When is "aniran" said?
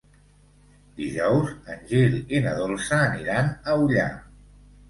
3.11-3.55